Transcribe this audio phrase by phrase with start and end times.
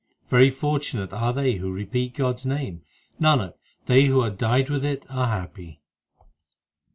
[0.29, 2.81] Very fortunate are they who repeat God s name;
[3.21, 3.53] Nanak,
[3.85, 5.83] they who are dyed with it are happy.